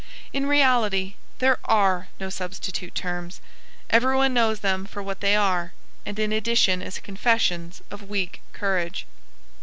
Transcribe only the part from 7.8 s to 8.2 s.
of